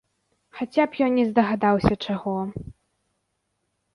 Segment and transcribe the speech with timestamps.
[0.59, 2.33] Хаця б ён не здагадаўся чаго.